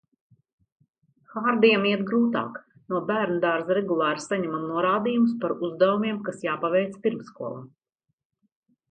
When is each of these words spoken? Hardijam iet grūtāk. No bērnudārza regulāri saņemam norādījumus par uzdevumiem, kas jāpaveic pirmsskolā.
Hardijam 1.33 1.83
iet 1.89 1.99
grūtāk. 2.05 2.55
No 2.93 3.01
bērnudārza 3.11 3.75
regulāri 3.79 4.23
saņemam 4.23 4.63
norādījumus 4.69 5.35
par 5.43 5.53
uzdevumiem, 5.67 6.17
kas 6.29 6.41
jāpaveic 6.47 6.97
pirmsskolā. 7.05 7.61